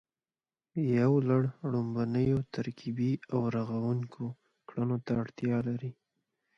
[0.99, 4.23] یو لړ ړومبنیو ترکیبي او رغوونکو
[4.69, 5.91] کړنو ته اړتیا لري